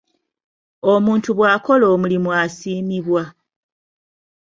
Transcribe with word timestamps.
Omuntu 0.93 1.29
bw'akola 1.37 1.85
omulimu 1.93 2.29
asiimibwa. 2.43 3.23